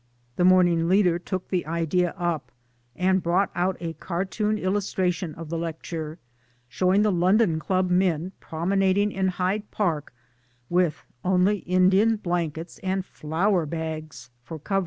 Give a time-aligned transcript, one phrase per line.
[0.35, 2.51] The 'Morning Leader took the idea up,
[2.95, 6.17] and brought out a Cartoon illustration of the lecture,
[6.67, 10.11] showing the London Club men promenading in Hyde Park
[10.71, 14.79] with only Indian blankets and flour bags for coyer.